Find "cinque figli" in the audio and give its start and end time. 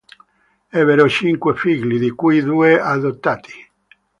1.07-1.99